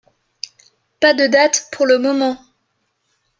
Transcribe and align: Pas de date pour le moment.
Pas 0.99 1.13
de 1.13 1.27
date 1.27 1.69
pour 1.71 1.85
le 1.85 1.99
moment. 1.99 2.35